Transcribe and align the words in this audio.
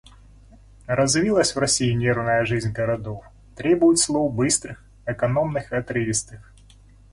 Развилась 0.87 1.53
в 1.55 1.59
России 1.59 1.91
нервная 1.93 2.43
жизнь 2.43 2.71
городов, 2.71 3.23
требует 3.55 3.99
слов 3.99 4.33
быстрых, 4.33 4.83
экономных 5.05 5.71
и 5.71 5.75
отрывистых. 5.75 6.55